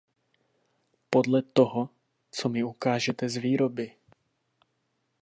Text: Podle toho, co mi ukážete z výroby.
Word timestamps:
Podle 1.09 1.41
toho, 1.41 1.89
co 2.31 2.49
mi 2.49 2.63
ukážete 2.63 3.29
z 3.29 3.37
výroby. 3.37 3.95